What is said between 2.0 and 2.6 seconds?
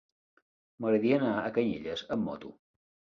amb moto.